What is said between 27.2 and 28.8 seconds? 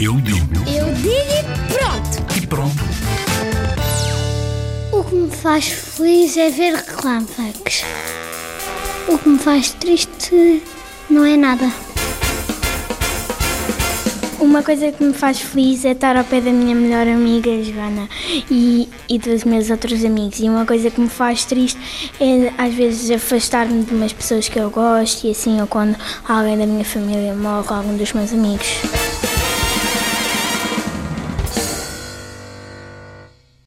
morre, algum dos meus amigos.